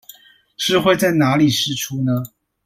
[0.57, 2.23] 是會在哪裡釋出呢?